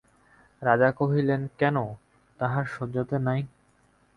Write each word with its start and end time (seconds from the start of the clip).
রাজা 0.61 0.89
কহিলেন, 0.91 1.41
কেন, 1.59 1.77
তাহার 2.39 2.65
শয্যাতে 2.67 3.17
নাই? 3.19 3.41